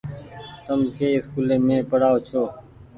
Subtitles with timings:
[0.65, 2.43] تم ڪي اسڪولي مين پڙآئو ڇو۔